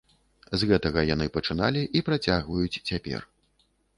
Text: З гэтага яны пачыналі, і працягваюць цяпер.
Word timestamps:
З 0.59 0.69
гэтага 0.71 1.03
яны 1.09 1.27
пачыналі, 1.35 1.83
і 1.99 2.03
працягваюць 2.09 2.81
цяпер. 2.93 3.21